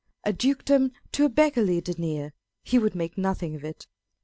"A 0.23 0.33
Dukedom 0.33 0.93
to 1.11 1.25
a 1.25 1.29
beggarly 1.29 1.79
denier," 1.79 2.33
he 2.63 2.79
would 2.79 2.95
make 2.95 3.19
nothing 3.19 3.53
of 3.55 3.63
it. 3.63 3.85